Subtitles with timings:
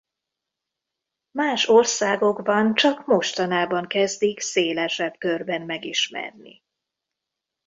[1.31, 6.63] Más országokban csak mostanában kezdik szélesebb körben megismerni.